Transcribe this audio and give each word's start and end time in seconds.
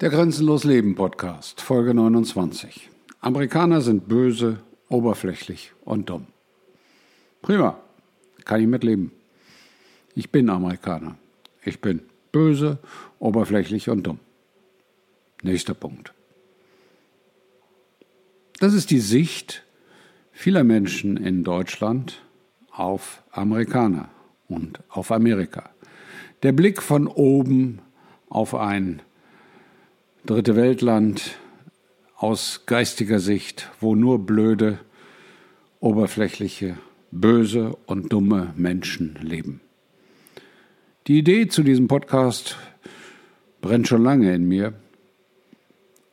Der 0.00 0.10
Grenzenlos 0.10 0.62
Leben 0.62 0.94
Podcast, 0.94 1.60
Folge 1.60 1.92
29. 1.92 2.88
Amerikaner 3.18 3.80
sind 3.80 4.06
böse, 4.06 4.60
oberflächlich 4.88 5.72
und 5.84 6.08
dumm. 6.08 6.28
Prima, 7.42 7.80
kann 8.44 8.60
ich 8.60 8.68
mitleben. 8.68 9.10
Ich 10.14 10.30
bin 10.30 10.50
Amerikaner. 10.50 11.18
Ich 11.64 11.80
bin 11.80 12.02
böse, 12.30 12.78
oberflächlich 13.18 13.90
und 13.90 14.04
dumm. 14.04 14.20
Nächster 15.42 15.74
Punkt. 15.74 16.14
Das 18.60 18.74
ist 18.74 18.92
die 18.92 19.00
Sicht 19.00 19.64
vieler 20.30 20.62
Menschen 20.62 21.16
in 21.16 21.42
Deutschland 21.42 22.22
auf 22.70 23.24
Amerikaner 23.32 24.10
und 24.46 24.78
auf 24.90 25.10
Amerika. 25.10 25.70
Der 26.44 26.52
Blick 26.52 26.84
von 26.84 27.08
oben 27.08 27.80
auf 28.28 28.54
ein 28.54 29.02
dritte 30.28 30.56
Weltland 30.56 31.38
aus 32.14 32.64
geistiger 32.66 33.18
Sicht, 33.18 33.70
wo 33.80 33.94
nur 33.94 34.26
blöde, 34.26 34.78
oberflächliche, 35.80 36.76
böse 37.10 37.74
und 37.86 38.12
dumme 38.12 38.52
Menschen 38.54 39.18
leben. 39.22 39.62
Die 41.06 41.16
Idee 41.18 41.48
zu 41.48 41.62
diesem 41.62 41.88
Podcast 41.88 42.58
brennt 43.62 43.88
schon 43.88 44.04
lange 44.04 44.34
in 44.34 44.46
mir, 44.46 44.74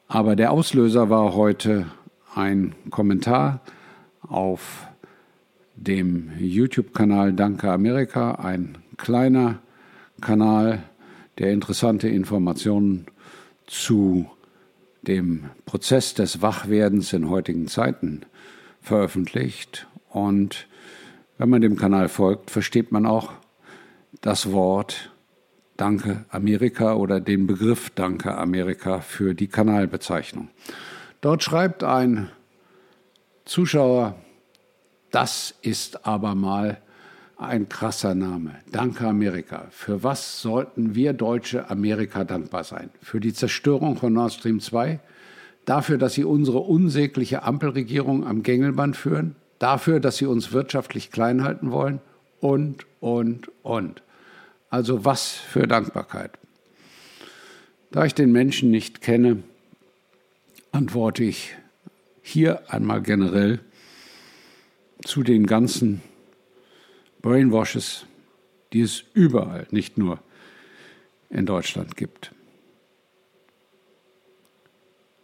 aber 0.08 0.38
der 0.38 0.54
Auslöser 0.54 1.10
war 1.10 1.36
heute 1.36 1.88
ein 2.36 2.74
Kommentar 2.91 3.60
auf 4.22 4.88
dem 5.76 6.32
YouTube-Kanal 6.40 7.34
Danke 7.34 7.70
Amerika, 7.70 8.36
ein 8.36 8.77
kleiner 8.96 9.60
Kanal, 10.22 10.84
der 11.38 11.52
interessante 11.52 12.08
Informationen 12.08 13.08
zu 13.68 14.30
dem 15.02 15.50
Prozess 15.66 16.14
des 16.14 16.42
Wachwerdens 16.42 17.13
in 17.13 17.30
heutigen 17.30 17.68
Zeiten 17.68 18.21
veröffentlicht. 18.82 19.88
Und 20.10 20.68
wenn 21.38 21.49
man 21.49 21.62
dem 21.62 21.76
Kanal 21.76 22.10
folgt, 22.10 22.52
versteht 22.52 22.91
man 22.91 23.05
auch 23.05 23.34
das 24.21 24.52
Wort 24.52 25.12
Danke 25.77 26.24
Amerika 26.30 26.93
oder 26.93 27.20
den 27.20 27.48
Begriff 27.48 27.90
Danke 27.90 28.38
Amerika 28.38 29.02
für 29.02 29.34
die 29.36 29.48
Kanalbezeichnung. 29.48 30.49
Dort 31.20 31.43
schreibt 31.43 31.84
ein 31.84 32.30
Zuschauer, 33.43 34.16
das 35.12 35.55
ist 35.62 36.05
aber 36.05 36.34
mal 36.34 36.82
ein 37.38 37.70
krasser 37.70 38.16
Name. 38.16 38.55
Danke 38.72 39.08
Amerika. 39.08 39.68
Für 39.72 40.04
was 40.04 40.41
sollten 40.41 40.96
wir 40.96 41.14
Deutsche 41.14 41.70
Amerika 41.70 42.24
dankbar 42.24 42.64
sein? 42.64 42.90
Für 43.02 43.20
die 43.20 43.34
Zerstörung 43.34 43.98
von 43.98 44.14
Nord 44.14 44.34
Stream 44.34 44.60
2? 44.60 45.00
Dafür, 45.66 45.98
dass 45.98 46.14
sie 46.14 46.24
unsere 46.24 46.60
unsägliche 46.60 47.44
Ampelregierung 47.44 48.26
am 48.26 48.44
Gängelband 48.44 48.96
führen? 48.96 49.36
Dafür, 49.60 50.00
dass 50.00 50.18
sie 50.18 50.26
uns 50.26 50.52
wirtschaftlich 50.52 51.12
klein 51.12 51.44
halten 51.44 51.72
wollen? 51.72 52.00
Und, 52.40 52.86
und, 53.00 53.49
und. 53.64 54.02
Also 54.70 55.05
was 55.05 55.32
für 55.32 55.68
Dankbarkeit. 55.68 56.32
Da 57.92 58.05
ich 58.05 58.14
den 58.14 58.32
Menschen 58.32 58.72
nicht 58.72 59.02
kenne, 59.02 59.44
antworte 60.72 61.24
ich 61.24 61.55
hier 62.22 62.62
einmal 62.72 63.02
generell 63.02 63.60
zu 65.03 65.24
den 65.24 65.46
ganzen 65.46 66.02
Brainwashes, 67.25 68.06
die 68.72 68.81
es 68.81 69.03
überall, 69.16 69.66
nicht 69.72 69.97
nur 69.97 70.19
in 71.31 71.47
Deutschland 71.47 71.97
gibt. 71.97 72.31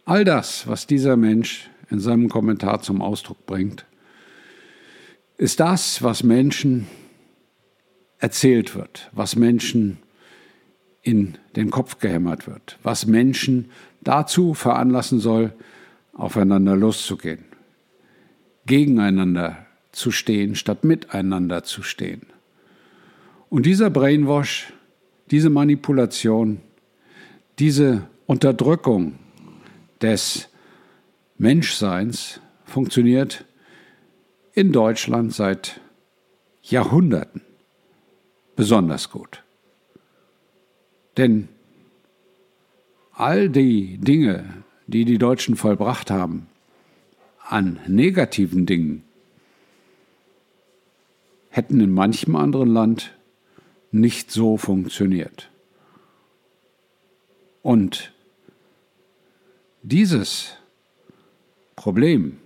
All 0.04 0.24
das, 0.24 0.66
was 0.66 0.88
dieser 0.88 1.16
Mensch 1.16 1.70
in 1.90 2.00
seinem 2.00 2.28
Kommentar 2.28 2.82
zum 2.82 3.00
Ausdruck 3.00 3.46
bringt, 3.46 3.86
ist 5.36 5.60
das, 5.60 6.02
was 6.02 6.24
Menschen 6.24 6.88
erzählt 8.18 8.74
wird, 8.74 9.08
was 9.12 9.36
Menschen 9.36 9.98
in 11.02 11.38
den 11.54 11.70
Kopf 11.70 12.00
gehämmert 12.00 12.48
wird, 12.48 12.80
was 12.82 13.06
Menschen 13.06 13.70
dazu 14.00 14.54
veranlassen 14.54 15.20
soll, 15.20 15.52
aufeinander 16.14 16.74
loszugehen, 16.74 17.44
gegeneinander 18.66 19.66
zu 19.92 20.10
stehen, 20.10 20.54
statt 20.54 20.84
miteinander 20.84 21.64
zu 21.64 21.82
stehen. 21.82 22.22
Und 23.48 23.66
dieser 23.66 23.90
Brainwash, 23.90 24.72
diese 25.30 25.50
Manipulation, 25.50 26.60
diese 27.58 28.08
Unterdrückung 28.26 29.18
des 30.00 30.48
Menschseins 31.38 32.40
funktioniert 32.64 33.44
in 34.54 34.72
Deutschland 34.72 35.32
seit 35.34 35.80
Jahrhunderten 36.62 37.42
besonders 38.56 39.10
gut. 39.10 39.42
Denn 41.16 41.48
all 43.12 43.48
die 43.48 43.98
Dinge, 43.98 44.44
die 44.86 45.04
die 45.04 45.18
Deutschen 45.18 45.56
vollbracht 45.56 46.10
haben, 46.10 46.46
an 47.46 47.80
negativen 47.86 48.66
Dingen, 48.66 49.04
hätten 51.52 51.80
in 51.80 51.92
manchem 51.92 52.34
anderen 52.34 52.70
Land 52.70 53.14
nicht 53.90 54.30
so 54.30 54.56
funktioniert. 54.56 55.50
Und 57.60 58.12
dieses 59.82 60.56
Problem 61.76 62.38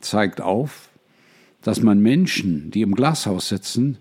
zeigt 0.00 0.42
auf, 0.42 0.90
dass 1.62 1.80
man 1.80 2.00
Menschen, 2.00 2.70
die 2.70 2.82
im 2.82 2.94
Glashaus 2.94 3.48
sitzen, 3.48 3.96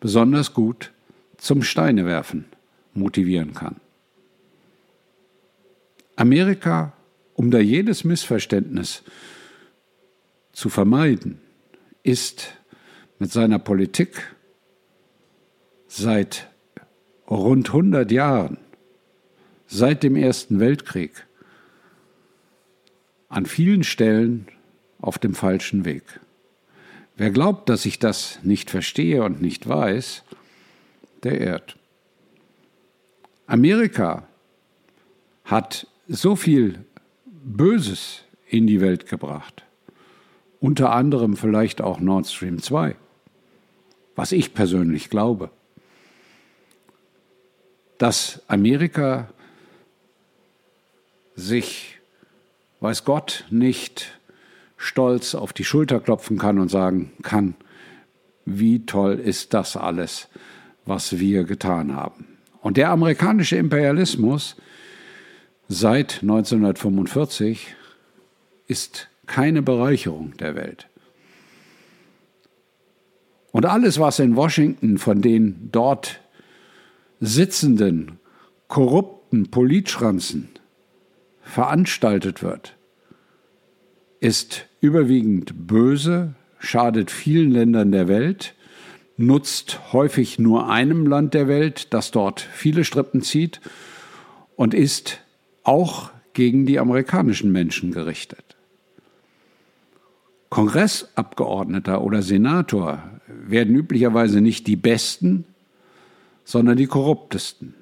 besonders 0.00 0.54
gut 0.54 0.92
zum 1.36 1.62
Steinewerfen 1.62 2.46
motivieren 2.94 3.52
kann. 3.52 3.76
Amerika, 6.16 6.94
um 7.34 7.50
da 7.50 7.58
jedes 7.58 8.04
Missverständnis 8.04 9.02
zu 10.52 10.70
vermeiden, 10.70 11.38
ist 12.02 12.54
mit 13.20 13.30
seiner 13.30 13.58
Politik 13.58 14.34
seit 15.86 16.48
rund 17.28 17.68
100 17.68 18.10
Jahren, 18.10 18.56
seit 19.66 20.02
dem 20.02 20.16
Ersten 20.16 20.58
Weltkrieg, 20.58 21.26
an 23.28 23.44
vielen 23.44 23.84
Stellen 23.84 24.48
auf 25.00 25.18
dem 25.18 25.34
falschen 25.34 25.84
Weg. 25.84 26.02
Wer 27.16 27.30
glaubt, 27.30 27.68
dass 27.68 27.84
ich 27.84 27.98
das 27.98 28.40
nicht 28.42 28.70
verstehe 28.70 29.22
und 29.22 29.42
nicht 29.42 29.68
weiß, 29.68 30.24
der 31.22 31.40
irrt. 31.42 31.76
Amerika 33.46 34.26
hat 35.44 35.86
so 36.08 36.36
viel 36.36 36.86
Böses 37.26 38.24
in 38.46 38.66
die 38.66 38.80
Welt 38.80 39.06
gebracht, 39.06 39.62
unter 40.58 40.92
anderem 40.92 41.36
vielleicht 41.36 41.82
auch 41.82 42.00
Nord 42.00 42.26
Stream 42.26 42.62
2 42.62 42.96
was 44.16 44.32
ich 44.32 44.54
persönlich 44.54 45.10
glaube, 45.10 45.50
dass 47.98 48.42
Amerika 48.48 49.28
sich, 51.36 51.98
weiß 52.80 53.04
Gott, 53.04 53.44
nicht 53.50 54.18
stolz 54.76 55.34
auf 55.34 55.52
die 55.52 55.64
Schulter 55.64 56.00
klopfen 56.00 56.38
kann 56.38 56.58
und 56.58 56.70
sagen 56.70 57.12
kann, 57.22 57.54
wie 58.46 58.86
toll 58.86 59.14
ist 59.18 59.52
das 59.54 59.76
alles, 59.76 60.28
was 60.86 61.18
wir 61.18 61.44
getan 61.44 61.94
haben. 61.94 62.38
Und 62.62 62.76
der 62.76 62.90
amerikanische 62.90 63.56
Imperialismus 63.56 64.56
seit 65.68 66.22
1945 66.22 67.74
ist 68.66 69.08
keine 69.26 69.62
Bereicherung 69.62 70.36
der 70.38 70.54
Welt. 70.56 70.88
Und 73.52 73.66
alles, 73.66 73.98
was 73.98 74.18
in 74.18 74.36
Washington 74.36 74.98
von 74.98 75.22
den 75.22 75.70
dort 75.72 76.20
sitzenden, 77.20 78.18
korrupten 78.68 79.50
Politschranzen 79.50 80.48
veranstaltet 81.42 82.42
wird, 82.42 82.76
ist 84.20 84.66
überwiegend 84.80 85.66
böse, 85.66 86.34
schadet 86.58 87.10
vielen 87.10 87.50
Ländern 87.50 87.90
der 87.90 88.06
Welt, 88.06 88.54
nutzt 89.16 89.92
häufig 89.92 90.38
nur 90.38 90.70
einem 90.70 91.06
Land 91.06 91.34
der 91.34 91.48
Welt, 91.48 91.92
das 91.92 92.10
dort 92.10 92.40
viele 92.40 92.84
Strippen 92.84 93.22
zieht 93.22 93.60
und 94.56 94.74
ist 94.74 95.20
auch 95.62 96.10
gegen 96.32 96.66
die 96.66 96.78
amerikanischen 96.78 97.50
Menschen 97.50 97.92
gerichtet. 97.92 98.49
Kongressabgeordneter 100.50 102.02
oder 102.02 102.22
Senator 102.22 103.02
werden 103.28 103.74
üblicherweise 103.74 104.40
nicht 104.40 104.66
die 104.66 104.76
Besten, 104.76 105.44
sondern 106.44 106.76
die 106.76 106.86
korruptesten. 106.86 107.74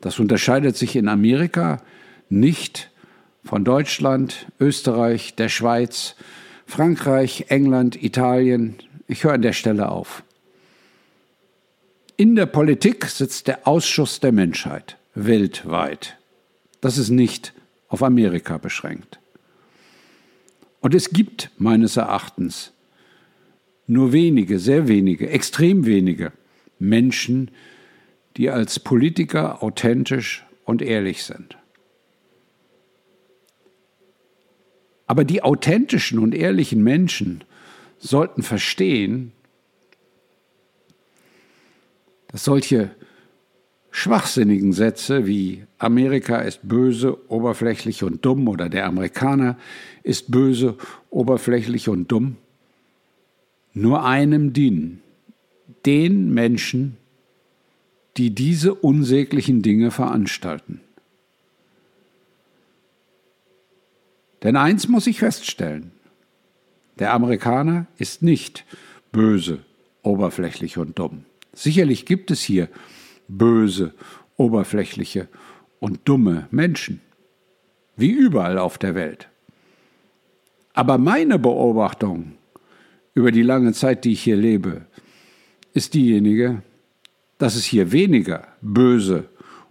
Das 0.00 0.18
unterscheidet 0.18 0.76
sich 0.76 0.96
in 0.96 1.08
Amerika 1.08 1.80
nicht 2.28 2.90
von 3.44 3.64
Deutschland, 3.64 4.46
Österreich, 4.58 5.36
der 5.36 5.48
Schweiz, 5.48 6.16
Frankreich, 6.66 7.46
England, 7.48 8.02
Italien. 8.02 8.76
Ich 9.06 9.24
höre 9.24 9.34
an 9.34 9.42
der 9.42 9.52
Stelle 9.52 9.88
auf. 9.88 10.24
In 12.16 12.34
der 12.34 12.46
Politik 12.46 13.06
sitzt 13.06 13.46
der 13.46 13.66
Ausschuss 13.66 14.20
der 14.20 14.32
Menschheit 14.32 14.96
weltweit. 15.14 16.16
Das 16.80 16.98
ist 16.98 17.10
nicht 17.10 17.52
auf 17.88 18.02
Amerika 18.02 18.58
beschränkt. 18.58 19.21
Und 20.82 20.94
es 20.94 21.10
gibt 21.10 21.50
meines 21.58 21.96
Erachtens 21.96 22.72
nur 23.86 24.12
wenige, 24.12 24.58
sehr 24.58 24.88
wenige, 24.88 25.30
extrem 25.30 25.86
wenige 25.86 26.32
Menschen, 26.78 27.52
die 28.36 28.50
als 28.50 28.80
Politiker 28.80 29.62
authentisch 29.62 30.44
und 30.64 30.82
ehrlich 30.82 31.22
sind. 31.22 31.56
Aber 35.06 35.24
die 35.24 35.42
authentischen 35.42 36.18
und 36.18 36.34
ehrlichen 36.34 36.82
Menschen 36.82 37.44
sollten 37.98 38.42
verstehen, 38.42 39.32
dass 42.28 42.44
solche 42.44 42.90
schwachsinnigen 43.92 44.72
Sätze 44.72 45.26
wie 45.26 45.64
Amerika 45.78 46.40
ist 46.40 46.66
böse, 46.66 47.30
oberflächlich 47.30 48.02
und 48.02 48.24
dumm 48.24 48.48
oder 48.48 48.68
der 48.68 48.86
Amerikaner 48.86 49.56
ist 50.02 50.32
böse, 50.32 50.76
oberflächlich 51.10 51.88
und 51.88 52.10
dumm 52.10 52.36
nur 53.74 54.04
einem 54.04 54.52
dienen, 54.52 55.00
den 55.86 56.32
Menschen, 56.32 56.96
die 58.16 58.34
diese 58.34 58.74
unsäglichen 58.74 59.62
Dinge 59.62 59.90
veranstalten. 59.90 60.80
Denn 64.42 64.56
eins 64.56 64.88
muss 64.88 65.06
ich 65.06 65.20
feststellen, 65.20 65.92
der 66.98 67.14
Amerikaner 67.14 67.86
ist 67.96 68.22
nicht 68.22 68.64
böse, 69.12 69.60
oberflächlich 70.02 70.78
und 70.78 70.98
dumm. 70.98 71.24
Sicherlich 71.54 72.06
gibt 72.06 72.30
es 72.30 72.42
hier 72.42 72.68
böse, 73.28 73.94
oberflächliche 74.36 75.28
und 75.80 76.00
dumme 76.04 76.48
Menschen, 76.50 77.00
wie 77.96 78.10
überall 78.10 78.58
auf 78.58 78.78
der 78.78 78.94
Welt. 78.94 79.28
Aber 80.74 80.98
meine 80.98 81.38
Beobachtung 81.38 82.32
über 83.14 83.30
die 83.30 83.42
lange 83.42 83.72
Zeit, 83.72 84.04
die 84.04 84.12
ich 84.12 84.22
hier 84.22 84.36
lebe, 84.36 84.86
ist 85.74 85.94
diejenige, 85.94 86.62
dass 87.38 87.56
es 87.56 87.64
hier 87.64 87.92
weniger 87.92 88.48
böse, 88.60 89.28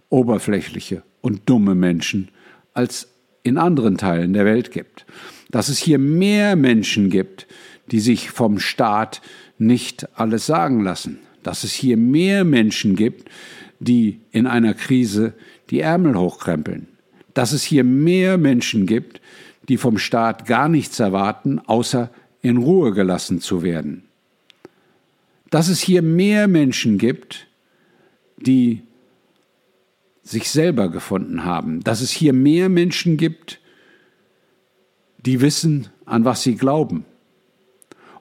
oberflächliche 0.08 1.02
und 1.20 1.48
dumme 1.48 1.74
Menschen 1.74 2.28
als 2.74 3.08
in 3.42 3.58
anderen 3.58 3.96
Teilen 3.96 4.32
der 4.32 4.44
Welt 4.44 4.70
gibt. 4.70 5.06
Dass 5.50 5.68
es 5.68 5.78
hier 5.78 5.98
mehr 5.98 6.56
Menschen 6.56 7.10
gibt, 7.10 7.46
die 7.90 8.00
sich 8.00 8.30
vom 8.30 8.58
Staat 8.58 9.20
nicht 9.58 10.08
alles 10.18 10.46
sagen 10.46 10.80
lassen. 10.82 11.18
Dass 11.42 11.64
es 11.64 11.72
hier 11.72 11.96
mehr 11.96 12.44
Menschen 12.44 12.96
gibt, 12.96 13.28
die 13.80 14.20
in 14.30 14.46
einer 14.46 14.74
Krise 14.74 15.34
die 15.70 15.80
Ärmel 15.80 16.16
hochkrempeln. 16.16 16.88
Dass 17.34 17.52
es 17.52 17.62
hier 17.62 17.84
mehr 17.84 18.38
Menschen 18.38 18.86
gibt, 18.86 19.20
die 19.68 19.76
vom 19.76 19.98
Staat 19.98 20.46
gar 20.46 20.68
nichts 20.68 21.00
erwarten, 21.00 21.58
außer 21.58 22.10
in 22.42 22.56
Ruhe 22.56 22.92
gelassen 22.92 23.40
zu 23.40 23.62
werden. 23.62 24.04
Dass 25.50 25.68
es 25.68 25.80
hier 25.80 26.02
mehr 26.02 26.48
Menschen 26.48 26.98
gibt, 26.98 27.46
die 28.36 28.82
sich 30.22 30.50
selber 30.50 30.88
gefunden 30.88 31.44
haben, 31.44 31.82
dass 31.82 32.00
es 32.00 32.10
hier 32.10 32.32
mehr 32.32 32.68
Menschen 32.68 33.16
gibt, 33.16 33.60
die 35.18 35.40
wissen, 35.40 35.88
an 36.04 36.24
was 36.24 36.42
sie 36.42 36.56
glauben. 36.56 37.04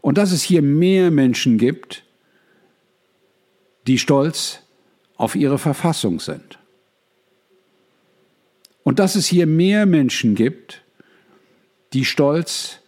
Und 0.02 0.18
dass 0.18 0.32
es 0.32 0.42
hier 0.44 0.62
mehr 0.62 1.12
Menschen 1.12 1.58
gibt, 1.58 2.04
die 3.88 3.98
stolz 3.98 4.60
auf 5.16 5.36
ihre 5.36 5.58
Verfassung 5.58 6.20
sind. 6.20 6.60
Und 8.84 9.00
dass 9.00 9.16
es 9.16 9.28
hier 9.28 9.46
mehr 9.46 9.86
Menschen 9.86 10.36
gibt, 10.36 10.84
die 11.94 12.06
stolz 12.06 12.80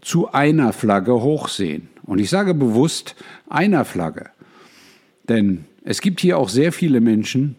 zu 0.00 0.32
einer 0.32 0.72
Flagge 0.72 1.20
hochsehen. 1.20 1.88
Und 2.02 2.18
ich 2.18 2.30
sage 2.30 2.54
bewusst 2.54 3.16
einer 3.48 3.84
Flagge, 3.84 4.30
denn 5.28 5.64
es 5.84 6.00
gibt 6.00 6.20
hier 6.20 6.38
auch 6.38 6.48
sehr 6.48 6.72
viele 6.72 7.00
Menschen, 7.00 7.56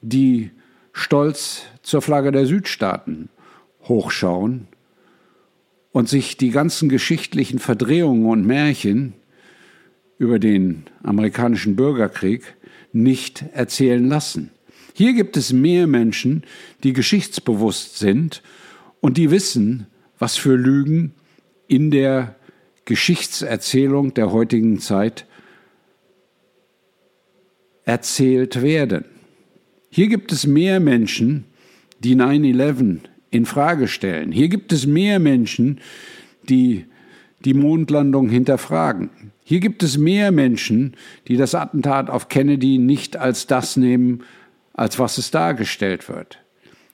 die 0.00 0.50
stolz 0.92 1.62
zur 1.82 2.02
Flagge 2.02 2.32
der 2.32 2.46
Südstaaten 2.46 3.28
hochschauen 3.84 4.68
und 5.92 6.08
sich 6.08 6.36
die 6.36 6.50
ganzen 6.50 6.88
geschichtlichen 6.88 7.58
Verdrehungen 7.58 8.26
und 8.26 8.46
Märchen 8.46 9.14
über 10.18 10.38
den 10.38 10.84
amerikanischen 11.02 11.76
Bürgerkrieg 11.76 12.42
nicht 12.92 13.44
erzählen 13.52 14.06
lassen. 14.06 14.50
Hier 14.94 15.12
gibt 15.12 15.36
es 15.36 15.52
mehr 15.52 15.86
Menschen, 15.86 16.42
die 16.82 16.92
geschichtsbewusst 16.92 17.98
sind 17.98 18.42
und 19.00 19.16
die 19.16 19.30
wissen, 19.30 19.86
was 20.18 20.36
für 20.36 20.56
Lügen 20.56 21.14
in 21.68 21.90
der 21.90 22.34
Geschichtserzählung 22.84 24.14
der 24.14 24.32
heutigen 24.32 24.80
Zeit 24.80 25.26
erzählt 27.84 28.62
werden. 28.62 29.04
Hier 29.90 30.08
gibt 30.08 30.32
es 30.32 30.46
mehr 30.46 30.80
Menschen, 30.80 31.44
die 32.00 32.16
9-11 32.16 33.00
in 33.30 33.46
Frage 33.46 33.88
stellen. 33.88 34.32
Hier 34.32 34.48
gibt 34.48 34.72
es 34.72 34.86
mehr 34.86 35.18
Menschen, 35.18 35.80
die 36.48 36.86
die 37.44 37.54
Mondlandung 37.54 38.28
hinterfragen. 38.28 39.10
Hier 39.48 39.60
gibt 39.60 39.82
es 39.82 39.96
mehr 39.96 40.30
Menschen, 40.30 40.94
die 41.26 41.38
das 41.38 41.54
Attentat 41.54 42.10
auf 42.10 42.28
Kennedy 42.28 42.76
nicht 42.76 43.16
als 43.16 43.46
das 43.46 43.78
nehmen, 43.78 44.22
als 44.74 44.98
was 44.98 45.16
es 45.16 45.30
dargestellt 45.30 46.10
wird. 46.10 46.38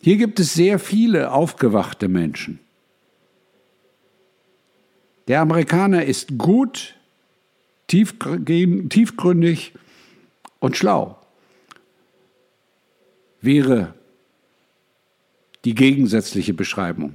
Hier 0.01 0.17
gibt 0.19 0.39
es 0.39 0.55
sehr 0.55 0.79
viele 0.79 1.33
aufgewachte 1.33 2.07
Menschen. 2.07 2.61
Der 5.27 5.41
Amerikaner 5.41 6.05
ist 6.05 6.39
gut, 6.39 6.95
tiefgründig 7.89 9.73
und 10.61 10.77
schlau. 10.77 11.19
Wäre 13.41 13.95
die 15.65 15.75
gegensätzliche 15.75 16.55
Beschreibung. 16.55 17.15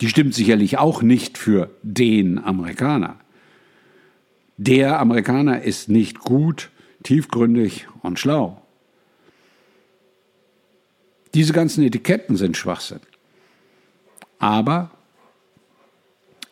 Die 0.00 0.08
stimmt 0.08 0.34
sicherlich 0.34 0.78
auch 0.78 1.02
nicht 1.02 1.38
für 1.38 1.70
den 1.82 2.38
Amerikaner. 2.38 3.18
Der 4.62 5.00
Amerikaner 5.00 5.62
ist 5.62 5.88
nicht 5.88 6.18
gut, 6.18 6.68
tiefgründig 7.02 7.88
und 8.02 8.18
schlau. 8.18 8.60
Diese 11.32 11.54
ganzen 11.54 11.82
Etiketten 11.82 12.36
sind 12.36 12.58
Schwachsinn. 12.58 13.00
Aber 14.38 14.90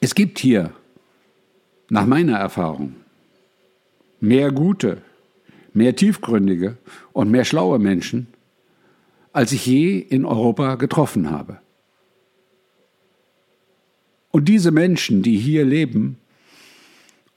es 0.00 0.14
gibt 0.14 0.38
hier, 0.38 0.72
nach 1.90 2.06
meiner 2.06 2.38
Erfahrung, 2.38 2.96
mehr 4.20 4.52
gute, 4.52 5.02
mehr 5.74 5.94
tiefgründige 5.94 6.78
und 7.12 7.30
mehr 7.30 7.44
schlaue 7.44 7.78
Menschen, 7.78 8.28
als 9.34 9.52
ich 9.52 9.66
je 9.66 9.98
in 9.98 10.24
Europa 10.24 10.76
getroffen 10.76 11.30
habe. 11.30 11.60
Und 14.30 14.48
diese 14.48 14.70
Menschen, 14.70 15.22
die 15.22 15.36
hier 15.36 15.66
leben 15.66 16.16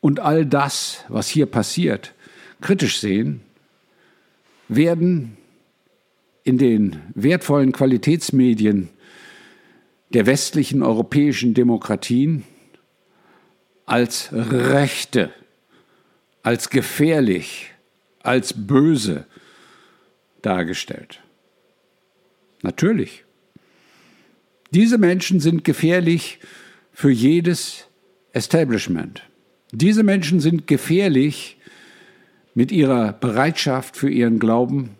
und 0.02 0.20
all 0.20 0.46
das, 0.46 1.06
was 1.08 1.30
hier 1.30 1.46
passiert, 1.46 2.14
kritisch 2.60 3.00
sehen, 3.00 3.42
werden 4.68 5.38
in 6.44 6.58
den 6.58 7.02
wertvollen 7.14 7.72
Qualitätsmedien 7.72 8.90
der 10.10 10.26
westlichen 10.26 10.84
europäischen 10.84 11.54
Demokratien 11.54 12.44
als 13.86 14.30
rechte, 14.32 15.32
als 16.44 16.70
gefährlich, 16.70 17.72
als 18.24 18.54
böse 18.54 19.26
dargestellt. 20.42 21.22
Natürlich. 22.62 23.24
Diese 24.72 24.98
Menschen 24.98 25.40
sind 25.40 25.64
gefährlich 25.64 26.40
für 26.94 27.12
jedes 27.12 27.86
Establishment. 28.32 29.24
Diese 29.72 30.04
Menschen 30.04 30.40
sind 30.40 30.68
gefährlich 30.68 31.58
mit 32.54 32.72
ihrer 32.72 33.14
Bereitschaft 33.14 33.96
für 33.96 34.10
ihren 34.10 34.40
Glauben 34.40 34.92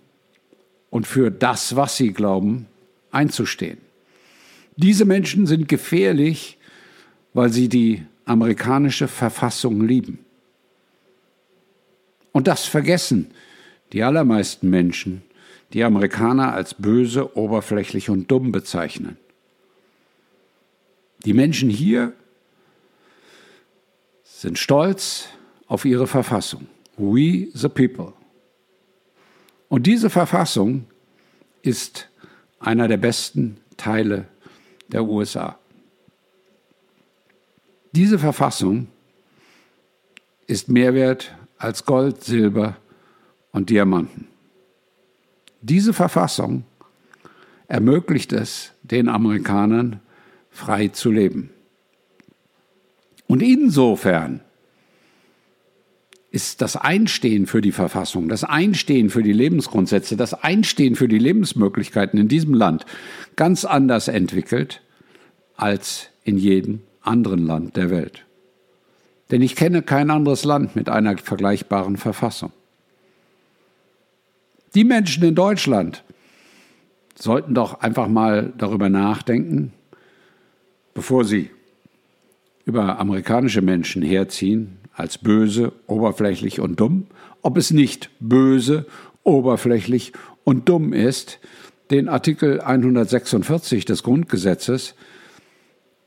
und 0.90 1.06
für 1.08 1.30
das, 1.30 1.76
was 1.76 1.98
sie 1.98 2.14
glauben, 2.14 2.68
einzustehen. 3.12 3.78
Diese 4.78 5.06
Menschen 5.06 5.46
sind 5.46 5.68
gefährlich, 5.68 6.58
weil 7.34 7.52
sie 7.52 7.68
die 7.68 8.04
amerikanische 8.26 9.08
Verfassung 9.08 9.86
lieben. 9.86 10.20
Und 12.32 12.48
das 12.48 12.66
vergessen 12.66 13.32
die 13.92 14.04
allermeisten 14.04 14.70
Menschen, 14.70 15.22
die 15.74 15.84
Amerikaner 15.84 16.54
als 16.54 16.74
böse, 16.76 17.36
oberflächlich 17.38 18.10
und 18.10 18.32
dumm 18.32 18.54
bezeichnen. 18.54 19.18
Die 21.26 21.34
Menschen 21.34 21.70
hier 21.70 22.14
sind 24.42 24.58
stolz 24.58 25.28
auf 25.68 25.86
ihre 25.86 26.08
Verfassung. 26.08 26.68
We 26.98 27.50
the 27.54 27.70
people. 27.70 28.14
Und 29.70 29.86
diese 29.86 30.10
Verfassung 30.10 30.88
ist 31.62 32.10
einer 32.60 32.88
der 32.88 32.98
besten 32.98 33.58
Teile 33.78 34.26
der 34.88 35.04
USA. 35.04 35.60
Diese 37.92 38.18
Verfassung 38.18 38.88
ist 40.48 40.70
mehr 40.70 40.96
wert 40.96 41.36
als 41.60 41.86
Gold, 41.86 42.24
Silber 42.24 42.78
und 43.52 43.70
Diamanten. 43.70 44.28
Diese 45.62 45.94
Verfassung 45.94 46.64
ermöglicht 47.68 48.34
es 48.34 48.72
den 48.82 49.08
Amerikanern, 49.08 50.00
frei 50.50 50.88
zu 50.88 51.12
leben. 51.12 51.52
Und 53.32 53.42
insofern 53.42 54.42
ist 56.32 56.62
das 56.62 56.76
Einstehen 56.76 57.48
für 57.48 57.62
die 57.62 57.72
Verfassung, 57.72 58.28
das 58.28 58.44
Einstehen 58.44 59.10
für 59.10 59.24
die 59.24 59.32
Lebensgrundsätze, 59.32 60.18
das 60.18 60.34
Einstehen 60.34 60.98
für 60.98 61.08
die 61.08 61.18
Lebensmöglichkeiten 61.18 62.20
in 62.20 62.28
diesem 62.28 62.54
Land 62.54 62.86
ganz 63.38 63.64
anders 63.64 64.10
entwickelt 64.10 64.82
als 65.56 66.10
in 66.26 66.38
jedem 66.38 66.82
anderen 67.00 67.46
Land 67.46 67.78
der 67.78 67.90
Welt. 67.90 68.26
Denn 69.32 69.42
ich 69.42 69.56
kenne 69.56 69.82
kein 69.82 70.10
anderes 70.10 70.44
Land 70.44 70.76
mit 70.76 70.90
einer 70.90 71.18
vergleichbaren 71.18 71.96
Verfassung. 71.96 72.52
Die 74.76 74.84
Menschen 74.84 75.24
in 75.24 75.36
Deutschland 75.36 76.04
sollten 77.16 77.54
doch 77.54 77.80
einfach 77.80 78.10
mal 78.10 78.52
darüber 78.58 78.90
nachdenken, 78.90 79.72
bevor 80.94 81.24
sie 81.24 81.50
über 82.72 83.00
amerikanische 83.00 83.62
Menschen 83.62 84.02
herziehen 84.02 84.78
als 84.94 85.18
böse, 85.18 85.74
oberflächlich 85.88 86.62
und 86.62 86.80
dumm, 86.80 87.08
ob 87.42 87.58
es 87.58 87.72
nicht 87.72 88.10
böse, 88.22 88.86
oberflächlich 89.24 90.14
und 90.46 90.70
dumm 90.70 90.94
ist, 90.94 91.42
den 91.90 92.08
Artikel 92.08 92.62
146 92.62 93.84
des 93.84 94.04
Grundgesetzes 94.04 94.96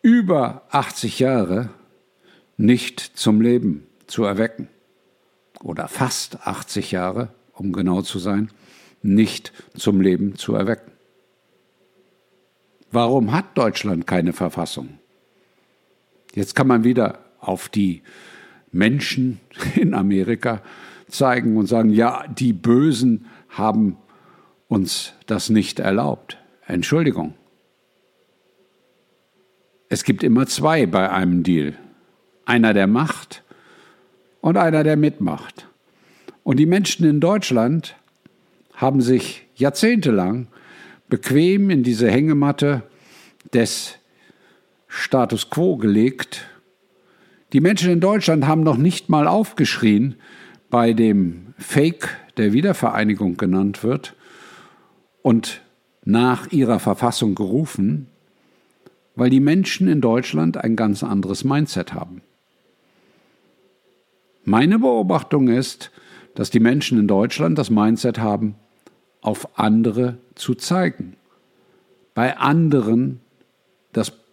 über 0.01 0.63
80 0.71 1.19
Jahre 1.19 1.69
nicht 2.57 3.01
zum 3.01 3.43
Leben 3.43 3.87
zu 4.07 4.25
erwecken. 4.25 4.69
Oder 5.63 5.87
fast 5.89 6.47
80 6.47 6.93
Jahre, 6.93 7.29
um 7.53 7.75
genau 7.75 8.01
zu 8.01 8.19
sein, 8.19 8.49
nicht 9.03 9.53
zum 9.77 10.01
Leben 10.01 10.37
zu 10.37 10.55
erwecken. 10.55 10.93
Warum 12.91 13.33
hat 13.33 13.59
Deutschland 13.59 14.07
keine 14.07 14.33
Verfassung? 14.33 14.99
Jetzt 16.35 16.55
kann 16.55 16.67
man 16.67 16.85
wieder 16.85 17.21
auf 17.41 17.69
die 17.69 18.03
Menschen 18.73 19.41
in 19.75 19.95
Amerika 19.95 20.63
zeigen 21.09 21.57
und 21.57 21.67
sagen, 21.67 21.91
ja, 21.91 22.27
die 22.27 22.53
Bösen 22.53 23.27
haben 23.49 23.97
uns 24.69 25.13
das 25.27 25.51
nicht 25.51 25.79
erlaubt. 25.79 26.39
Entschuldigung. 26.67 27.35
Es 29.89 30.03
gibt 30.03 30.25
immer 30.25 30.47
zwei 30.47 30.87
bei 30.87 31.11
einem 31.11 31.43
Deal. 31.43 31.75
Einer, 32.47 32.75
der 32.75 32.87
macht 32.87 33.45
und 34.41 34.57
einer, 34.57 34.83
der 34.83 34.97
mitmacht. 34.97 35.69
Und 36.43 36.59
die 36.59 36.67
Menschen 36.67 37.07
in 37.07 37.21
Deutschland 37.21 37.97
haben 38.73 39.01
sich 39.01 39.47
jahrzehntelang 39.55 40.49
bequem 41.09 41.71
in 41.71 41.83
diese 41.83 42.11
Hängematte 42.11 42.83
des 43.53 43.99
Status 44.97 45.51
quo 45.51 45.77
gelegt. 45.77 46.47
Die 47.53 47.61
Menschen 47.61 47.91
in 47.91 48.01
Deutschland 48.01 48.47
haben 48.47 48.63
noch 48.63 48.77
nicht 48.77 49.09
mal 49.09 49.27
aufgeschrien 49.27 50.15
bei 50.71 50.93
dem 50.93 51.55
Fake, 51.59 52.17
der 52.37 52.53
Wiedervereinigung 52.53 53.37
genannt 53.37 53.83
wird, 53.83 54.15
und 55.23 55.63
nach 56.05 56.53
ihrer 56.53 56.79
Verfassung 56.79 57.35
gerufen, 57.35 58.07
weil 59.17 59.31
die 59.31 59.41
Menschen 59.41 59.89
in 59.89 60.01
Deutschland 60.01 60.59
ein 60.59 60.77
ganz 60.77 61.03
anderes 61.03 61.43
Mindset 61.43 61.93
haben. 61.93 62.23
Meine 64.45 64.79
Beobachtung 64.79 65.49
ist, 65.49 65.91
dass 66.37 66.51
die 66.51 66.61
Menschen 66.61 66.99
in 66.99 67.09
Deutschland 67.09 67.59
das 67.59 67.69
Mindset 67.69 68.19
haben, 68.19 68.55
auf 69.23 69.59
andere 69.59 70.19
zu 70.37 70.55
zeigen, 70.55 71.17
bei 72.15 72.37
anderen 72.37 73.21
das 73.93 74.24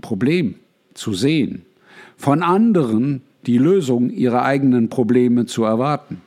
Problem 0.00 0.56
zu 0.94 1.14
sehen, 1.14 1.64
von 2.16 2.42
anderen 2.42 3.22
die 3.46 3.58
Lösung 3.58 4.10
ihrer 4.10 4.44
eigenen 4.44 4.88
Probleme 4.88 5.46
zu 5.46 5.64
erwarten. 5.64 6.20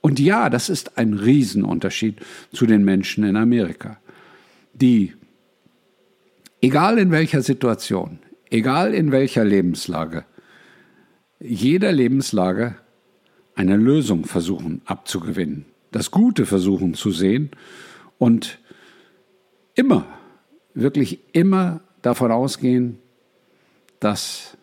Und 0.00 0.20
ja, 0.20 0.48
das 0.48 0.68
ist 0.68 0.96
ein 0.96 1.14
Riesenunterschied 1.14 2.20
zu 2.52 2.66
den 2.66 2.84
Menschen 2.84 3.24
in 3.24 3.36
Amerika, 3.36 3.98
die, 4.72 5.12
egal 6.62 6.98
in 6.98 7.10
welcher 7.10 7.42
Situation, 7.42 8.20
egal 8.50 8.94
in 8.94 9.12
welcher 9.12 9.44
Lebenslage, 9.44 10.24
jeder 11.40 11.92
Lebenslage 11.92 12.76
eine 13.54 13.76
Lösung 13.76 14.24
versuchen 14.24 14.80
abzugewinnen 14.86 15.66
das 15.90 16.10
Gute 16.10 16.46
versuchen 16.46 16.94
zu 16.94 17.10
sehen 17.10 17.50
und 18.18 18.58
immer, 19.74 20.06
wirklich 20.74 21.20
immer 21.32 21.80
davon 22.02 22.32
ausgehen, 22.32 22.98
dass 24.00 24.56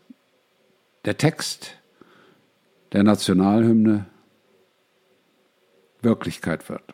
der 1.05 1.17
Text 1.17 1.77
der 2.93 3.03
Nationalhymne 3.03 4.05
Wirklichkeit 6.01 6.69
wird. 6.69 6.93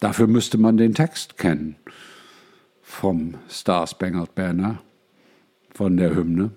Dafür 0.00 0.26
müsste 0.26 0.58
man 0.58 0.76
den 0.76 0.94
Text 0.94 1.36
kennen 1.36 1.76
vom 2.82 3.34
Star 3.48 3.86
Spangled 3.86 4.34
Banner, 4.34 4.82
von 5.74 5.96
der 5.96 6.14
Hymne. 6.14 6.50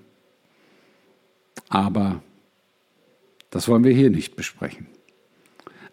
Aber 1.70 2.24
das 3.52 3.68
wollen 3.68 3.84
wir 3.84 3.94
hier 3.94 4.10
nicht 4.10 4.36
besprechen. 4.36 4.88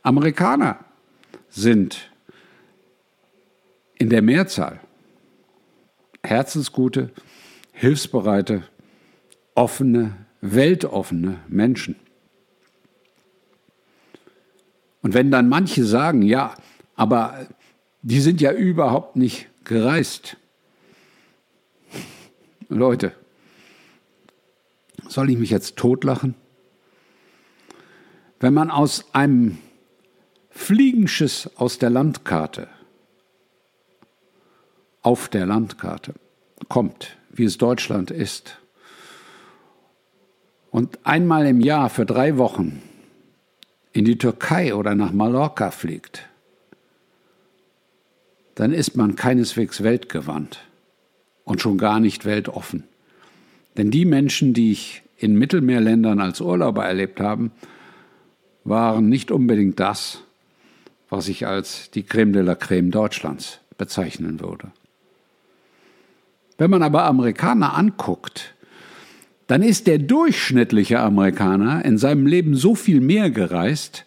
Amerikaner 0.03 0.85
sind 1.51 2.11
in 3.99 4.09
der 4.09 4.23
Mehrzahl 4.23 4.81
herzensgute, 6.23 7.11
hilfsbereite, 7.73 8.63
offene, 9.55 10.17
weltoffene 10.41 11.41
Menschen. 11.49 11.97
Und 15.03 15.15
wenn 15.15 15.31
dann 15.31 15.49
manche 15.49 15.85
sagen, 15.85 16.23
ja, 16.23 16.55
aber 16.95 17.47
die 18.03 18.21
sind 18.21 18.41
ja 18.41 18.53
überhaupt 18.53 19.17
nicht 19.17 19.49
gereist. 19.65 20.37
Leute, 22.69 23.13
soll 25.09 25.31
ich 25.31 25.39
mich 25.39 25.51
jetzt 25.51 25.77
totlachen? 25.77 26.35
Wenn 28.39 28.55
man 28.55 28.71
aus 28.71 29.07
einem 29.15 29.59
Fliegenschiss 30.51 31.51
aus 31.57 31.79
der 31.79 31.91
Landkarte 31.91 32.69
auf 35.03 35.29
der 35.29 35.47
Landkarte 35.47 36.15
kommt, 36.69 37.17
wie 37.31 37.45
es 37.45 37.59
Deutschland 37.59 38.11
ist, 38.11 38.59
und 40.71 40.99
einmal 41.05 41.47
im 41.47 41.61
Jahr 41.61 41.91
für 41.91 42.07
drei 42.07 42.39
Wochen 42.39 42.81
in 43.93 44.05
die 44.05 44.19
Türkei 44.19 44.75
oder 44.75 44.95
nach 44.95 45.13
Mallorca 45.13 45.71
fliegt, 45.73 46.29
dann 48.55 48.73
ist 48.73 48.97
man 48.97 49.17
keineswegs 49.17 49.83
weltgewandt 49.83 50.61
und 51.45 51.61
schon 51.61 51.79
gar 51.79 51.99
nicht 51.99 52.25
weltoffen. 52.25 52.85
Denn 53.77 53.91
die 53.91 54.05
Menschen, 54.05 54.55
die 54.55 54.73
ich 54.73 55.03
in 55.17 55.37
Mittelmeerländern 55.37 56.21
als 56.21 56.41
Urlauber 56.41 56.85
erlebt 56.85 57.21
habe, 57.21 57.51
waren 58.65 59.09
nicht 59.09 59.31
unbedingt 59.31 59.81
das, 59.81 60.23
was 61.09 61.29
ich 61.29 61.47
als 61.47 61.91
die 61.91 62.05
Creme 62.05 62.33
de 62.33 62.43
la 62.43 62.55
Creme 62.55 62.91
Deutschlands 62.91 63.61
bezeichnen 63.77 64.41
würde. 64.41 64.71
Wenn 66.61 66.69
man 66.69 66.83
aber 66.83 67.05
Amerikaner 67.05 67.75
anguckt, 67.75 68.55
dann 69.47 69.63
ist 69.63 69.87
der 69.87 69.97
durchschnittliche 69.97 71.01
Amerikaner 71.01 71.83
in 71.87 71.97
seinem 71.97 72.27
Leben 72.27 72.55
so 72.55 72.75
viel 72.75 73.01
mehr 73.01 73.31
gereist 73.31 74.05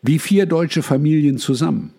wie 0.00 0.20
vier 0.20 0.46
deutsche 0.46 0.84
Familien 0.84 1.38
zusammen. 1.38 1.92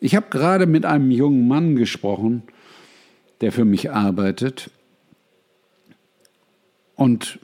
Ich 0.00 0.14
habe 0.14 0.26
gerade 0.28 0.66
mit 0.66 0.84
einem 0.84 1.10
jungen 1.10 1.48
Mann 1.48 1.76
gesprochen, 1.76 2.42
der 3.40 3.52
für 3.52 3.64
mich 3.64 3.90
arbeitet. 3.90 4.70
Und 6.96 7.38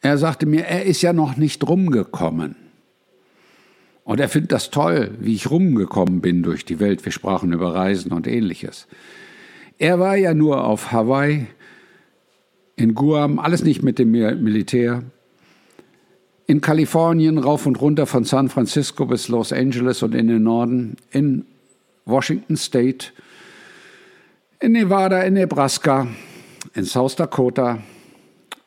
er 0.00 0.16
sagte 0.16 0.46
mir, 0.46 0.64
er 0.64 0.86
ist 0.86 1.02
ja 1.02 1.12
noch 1.12 1.36
nicht 1.36 1.68
rumgekommen. 1.68 2.56
Und 4.04 4.18
er 4.18 4.30
findet 4.30 4.52
das 4.52 4.70
toll, 4.70 5.14
wie 5.20 5.34
ich 5.34 5.50
rumgekommen 5.50 6.22
bin 6.22 6.42
durch 6.42 6.64
die 6.64 6.80
Welt. 6.80 7.04
Wir 7.04 7.12
sprachen 7.12 7.52
über 7.52 7.74
Reisen 7.74 8.14
und 8.14 8.26
ähnliches. 8.26 8.88
Er 9.80 9.98
war 9.98 10.14
ja 10.14 10.34
nur 10.34 10.62
auf 10.64 10.92
Hawaii, 10.92 11.46
in 12.76 12.94
Guam, 12.94 13.38
alles 13.38 13.62
nicht 13.64 13.82
mit 13.82 13.98
dem 13.98 14.10
Militär. 14.10 15.04
In 16.46 16.60
Kalifornien 16.60 17.38
rauf 17.38 17.64
und 17.64 17.80
runter 17.80 18.04
von 18.04 18.24
San 18.24 18.50
Francisco 18.50 19.06
bis 19.06 19.28
Los 19.28 19.54
Angeles 19.54 20.02
und 20.02 20.14
in 20.14 20.28
den 20.28 20.42
Norden. 20.42 20.96
In 21.12 21.46
Washington 22.04 22.58
State, 22.58 23.06
in 24.60 24.72
Nevada, 24.72 25.22
in 25.22 25.32
Nebraska, 25.32 26.08
in 26.74 26.84
South 26.84 27.16
Dakota, 27.16 27.78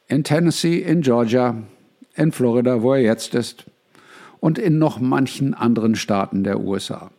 in 0.08 0.24
Tennessee, 0.24 0.80
in 0.80 1.02
Georgia, 1.02 1.56
in 2.16 2.32
Florida, 2.32 2.82
wo 2.82 2.96
er 2.96 3.02
jetzt 3.02 3.36
ist 3.36 3.66
und 4.40 4.58
in 4.58 4.80
noch 4.80 5.00
manchen 5.00 5.54
anderen 5.54 5.96
Staaten 5.96 6.44
der 6.44 6.60
USA. 6.60 7.12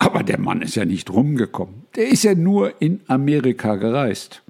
Aber 0.00 0.22
der 0.22 0.40
Mann 0.40 0.62
ist 0.62 0.76
ja 0.76 0.86
nicht 0.86 1.10
rumgekommen. 1.10 1.84
Der 1.94 2.08
ist 2.08 2.24
ja 2.24 2.34
nur 2.34 2.80
in 2.80 3.02
Amerika 3.06 3.76
gereist. 3.76 4.42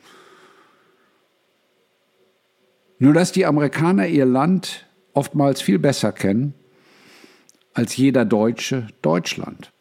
Nur 3.00 3.14
dass 3.14 3.32
die 3.32 3.44
Amerikaner 3.44 4.06
ihr 4.06 4.26
Land 4.26 4.86
oftmals 5.12 5.60
viel 5.60 5.80
besser 5.80 6.12
kennen 6.12 6.54
als 7.74 7.96
jeder 7.96 8.24
Deutsche 8.24 8.86
Deutschland. 9.02 9.72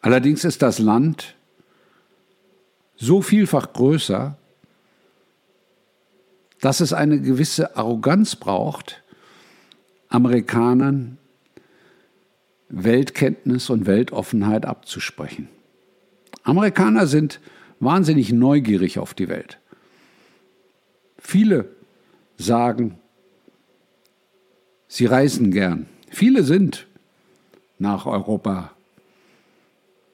Allerdings 0.00 0.44
ist 0.44 0.60
das 0.60 0.78
Land 0.78 1.34
so 2.96 3.22
vielfach 3.22 3.72
größer, 3.72 4.36
dass 6.60 6.80
es 6.80 6.92
eine 6.92 7.22
gewisse 7.22 7.74
Arroganz 7.76 8.36
braucht, 8.36 9.02
Amerikanern 10.10 11.16
Weltkenntnis 12.72 13.70
und 13.70 13.86
Weltoffenheit 13.86 14.66
abzusprechen. 14.66 15.48
Amerikaner 16.42 17.06
sind 17.06 17.40
wahnsinnig 17.80 18.32
neugierig 18.32 18.98
auf 18.98 19.14
die 19.14 19.28
Welt. 19.28 19.58
Viele 21.18 21.68
sagen, 22.38 22.98
sie 24.88 25.06
reisen 25.06 25.52
gern. 25.52 25.86
Viele 26.10 26.42
sind 26.42 26.86
nach 27.78 28.06
Europa, 28.06 28.72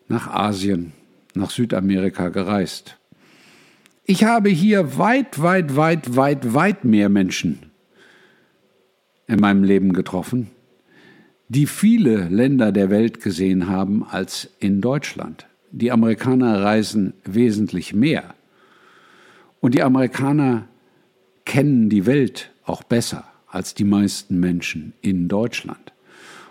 nach 0.08 0.28
Asien, 0.28 0.92
nach 1.34 1.50
Südamerika 1.50 2.28
gereist. 2.28 2.96
Ich 4.04 4.24
habe 4.24 4.48
hier 4.48 4.98
weit, 4.98 5.40
weit, 5.40 5.76
weit, 5.76 6.16
weit, 6.16 6.54
weit 6.54 6.84
mehr 6.84 7.08
Menschen 7.08 7.70
in 9.26 9.38
meinem 9.38 9.62
Leben 9.62 9.92
getroffen, 9.92 10.50
die 11.48 11.66
viele 11.66 12.28
Länder 12.28 12.72
der 12.72 12.90
Welt 12.90 13.22
gesehen 13.22 13.68
haben 13.68 14.04
als 14.04 14.50
in 14.60 14.80
Deutschland. 14.80 15.46
Die 15.70 15.90
Amerikaner 15.90 16.62
reisen 16.62 17.14
wesentlich 17.24 17.94
mehr. 17.94 18.34
Und 19.60 19.74
die 19.74 19.82
Amerikaner 19.82 20.66
kennen 21.44 21.88
die 21.88 22.06
Welt 22.06 22.50
auch 22.64 22.82
besser 22.82 23.24
als 23.48 23.74
die 23.74 23.84
meisten 23.84 24.38
Menschen 24.38 24.92
in 25.00 25.28
Deutschland. 25.28 25.92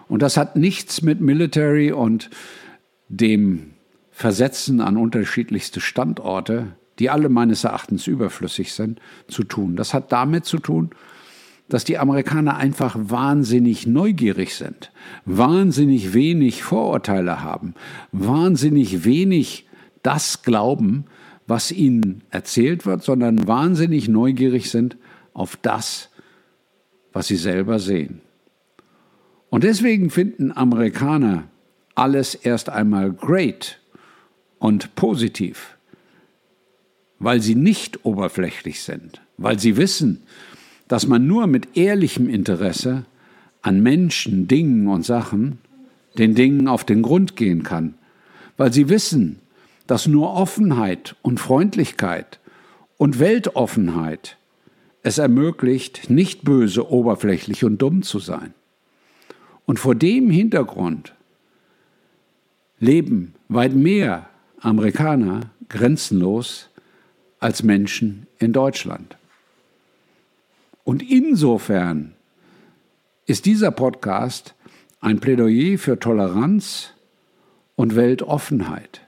Und 0.08 0.22
das 0.22 0.38
hat 0.38 0.56
nichts 0.56 1.02
mit 1.02 1.22
Military 1.22 1.92
und 1.92 2.30
dem 3.08 3.74
Versetzen 4.12 4.82
an 4.82 4.98
unterschiedlichste 4.98 5.80
Standorte, 5.80 6.76
die 6.98 7.12
alle 7.12 7.30
meines 7.30 7.64
Erachtens 7.64 8.08
überflüssig 8.08 8.74
sind, 8.74 9.00
zu 9.28 9.44
tun. 9.44 9.76
Das 9.76 9.94
hat 9.94 10.12
damit 10.12 10.46
zu 10.46 10.58
tun, 10.58 10.90
dass 11.70 11.84
die 11.84 11.98
Amerikaner 11.98 12.58
einfach 12.58 12.96
wahnsinnig 12.98 13.88
neugierig 13.88 14.56
sind, 14.56 14.92
wahnsinnig 15.26 16.14
wenig 16.14 16.64
Vorurteile 16.64 17.44
haben, 17.44 17.74
wahnsinnig 18.12 19.04
wenig 19.04 19.68
das 20.02 20.44
glauben, 20.44 21.06
was 21.46 21.72
ihnen 21.72 22.24
erzählt 22.30 22.86
wird, 22.86 23.04
sondern 23.04 23.48
wahnsinnig 23.48 24.08
neugierig 24.08 24.70
sind 24.70 24.98
auf 25.34 25.58
das, 25.58 26.10
was 27.14 27.28
sie 27.28 27.36
selber 27.36 27.80
sehen. 27.80 28.22
Und 29.50 29.64
deswegen 29.64 30.10
finden 30.10 30.52
Amerikaner 30.52 31.46
alles 31.96 32.36
erst 32.36 32.70
einmal 32.70 33.12
great 33.12 33.80
und 34.60 34.96
positiv, 34.96 35.78
weil 37.20 37.42
sie 37.42 37.56
nicht 37.56 38.06
oberflächlich 38.06 38.82
sind, 38.82 39.22
weil 39.38 39.58
sie 39.58 39.78
wissen, 39.78 40.24
dass 40.88 41.08
man 41.08 41.28
nur 41.28 41.48
mit 41.48 41.78
ehrlichem 41.78 42.30
Interesse 42.30 43.06
an 43.62 43.82
Menschen, 43.82 44.48
Dingen 44.48 44.88
und 44.88 45.06
Sachen 45.06 45.60
den 46.18 46.36
Dingen 46.36 46.68
auf 46.68 46.84
den 46.84 47.02
Grund 47.02 47.36
gehen 47.36 47.64
kann, 47.64 47.96
weil 48.56 48.74
sie 48.74 48.90
wissen, 48.90 49.40
dass 49.86 50.08
nur 50.08 50.34
Offenheit 50.34 51.16
und 51.22 51.40
Freundlichkeit 51.40 52.40
und 52.98 53.20
Weltoffenheit 53.20 54.38
es 55.04 55.18
ermöglicht, 55.18 56.10
nicht 56.10 56.44
böse, 56.44 56.92
oberflächlich 56.92 57.64
und 57.64 57.82
dumm 57.82 58.02
zu 58.02 58.20
sein. 58.20 58.54
Und 59.66 59.80
vor 59.80 59.96
dem 59.96 60.30
Hintergrund 60.30 61.14
leben 62.80 63.34
weit 63.48 63.74
mehr 63.74 64.30
Amerikaner 64.60 65.52
grenzenlos 65.70 66.70
als 67.40 67.64
Menschen 67.64 68.28
in 68.40 68.54
Deutschland. 68.54 69.18
Und 70.88 71.04
insofern 71.04 72.14
ist 73.26 73.46
dieser 73.46 73.72
Podcast 73.72 74.56
ein 75.02 75.20
Plädoyer 75.20 75.78
für 75.78 76.00
Toleranz 76.00 76.94
und 77.76 77.98
Weltoffenheit. 77.98 79.02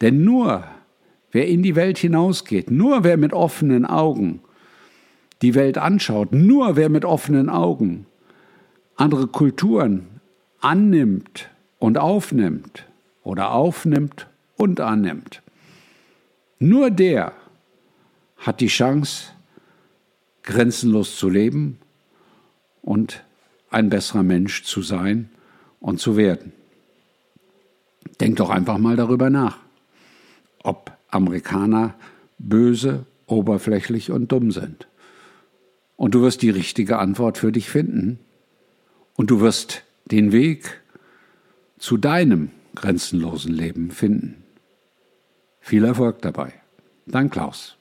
Denn 0.00 0.22
nur 0.22 0.62
wer 1.32 1.48
in 1.48 1.64
die 1.64 1.74
Welt 1.74 1.98
hinausgeht, 1.98 2.70
nur 2.70 3.02
wer 3.02 3.16
mit 3.16 3.32
offenen 3.32 3.84
Augen 3.84 4.42
die 5.42 5.56
Welt 5.56 5.76
anschaut, 5.76 6.30
nur 6.30 6.76
wer 6.76 6.88
mit 6.88 7.04
offenen 7.04 7.48
Augen 7.48 8.06
andere 8.94 9.26
Kulturen 9.26 10.06
annimmt 10.60 11.50
und 11.80 11.98
aufnimmt 11.98 12.86
oder 13.24 13.50
aufnimmt 13.50 14.28
und 14.56 14.78
annimmt, 14.78 15.42
nur 16.60 16.92
der 16.92 17.32
hat 18.36 18.60
die 18.60 18.68
Chance, 18.68 19.32
grenzenlos 20.46 21.16
zu 21.16 21.28
leben 21.28 21.78
und 22.80 23.24
ein 23.70 23.90
besserer 23.90 24.22
Mensch 24.22 24.64
zu 24.64 24.80
sein 24.80 25.28
und 25.80 26.00
zu 26.00 26.16
werden. 26.16 26.52
Denk 28.20 28.36
doch 28.36 28.48
einfach 28.48 28.78
mal 28.78 28.96
darüber 28.96 29.28
nach, 29.28 29.58
ob 30.62 30.96
Amerikaner 31.10 31.94
böse, 32.38 33.04
oberflächlich 33.26 34.10
und 34.10 34.32
dumm 34.32 34.50
sind. 34.50 34.88
Und 35.96 36.14
du 36.14 36.22
wirst 36.22 36.42
die 36.42 36.50
richtige 36.50 36.98
Antwort 36.98 37.38
für 37.38 37.52
dich 37.52 37.68
finden. 37.68 38.18
Und 39.14 39.30
du 39.30 39.40
wirst 39.40 39.82
den 40.04 40.30
Weg 40.32 40.80
zu 41.78 41.96
deinem 41.96 42.50
grenzenlosen 42.74 43.52
Leben 43.52 43.90
finden. 43.90 44.44
Viel 45.60 45.84
Erfolg 45.84 46.22
dabei. 46.22 46.52
Dein 47.06 47.30
Klaus. 47.30 47.75